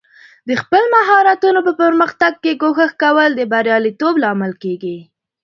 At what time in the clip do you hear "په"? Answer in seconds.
1.67-1.71